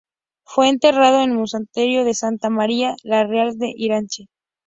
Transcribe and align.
Fue 0.45 0.67
enterrado 0.69 1.21
en 1.21 1.29
el 1.29 1.35
Monasterio 1.37 2.03
de 2.03 2.15
Santa 2.15 2.49
María 2.49 2.95
la 3.03 3.23
Real 3.27 3.59
de 3.59 3.71
Irache. 3.77 4.29